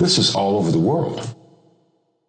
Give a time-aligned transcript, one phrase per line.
[0.00, 1.36] This is all over the world.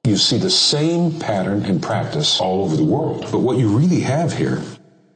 [0.03, 3.29] You see the same pattern and practice all over the world.
[3.31, 4.61] But what you really have here,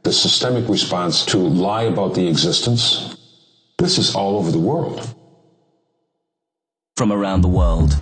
[0.04, 3.18] the systemic response to lie about the existence,
[3.78, 5.05] this is all over the world.
[6.96, 7.99] From around the world.